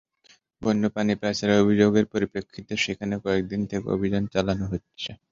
[0.61, 5.09] বন্য প্রাণী পাচারের অভিযোগের পরিপ্রেক্ষিতে সেখানে কয়েক দিন থেকে অভিযান চালানো হচ্ছে।